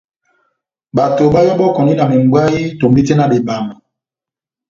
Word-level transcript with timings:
Bato 0.95 1.23
bayɔbɔkɔndi 1.33 1.93
na 1.95 2.05
membwayï 2.11 2.61
tombete 2.79 3.13
na 3.15 3.25
bebama. 3.31 3.73